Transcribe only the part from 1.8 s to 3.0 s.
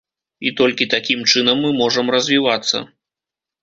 можам развівацца.